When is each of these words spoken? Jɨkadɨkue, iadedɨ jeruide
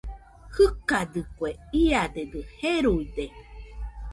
Jɨkadɨkue, 0.55 1.49
iadedɨ 1.83 2.39
jeruide 2.59 3.25